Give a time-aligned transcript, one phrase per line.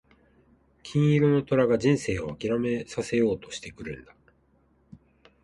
[0.81, 4.15] 金色の虎が人生を諦めさせようとしてくるんだ。